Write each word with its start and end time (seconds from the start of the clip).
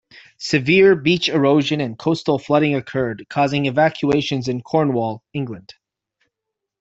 Severe 0.39 0.95
beach 0.95 1.29
erosion 1.29 1.79
and 1.79 1.95
coastal 1.95 2.39
flooding 2.39 2.73
occurred, 2.73 3.27
causing 3.29 3.67
evacuations 3.67 4.47
in 4.47 4.61
Cornwall, 4.61 5.21
England. 5.31 5.75